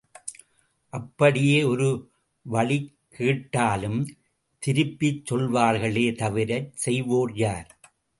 [0.93, 1.89] அப்படியே ஒரே
[2.45, 3.99] வழிக் கேட்டாலும்
[4.63, 7.69] திருப்பிச் சொல்வார்களே தவிரச் செய்வோர் யார்?